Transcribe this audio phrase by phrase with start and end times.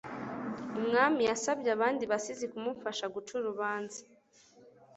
[0.79, 3.99] Umwami yasabye abandi basizi kumufasha guca urubanza